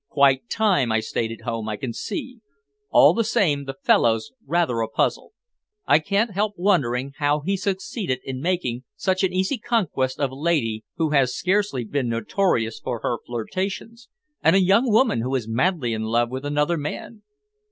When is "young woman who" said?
14.63-15.35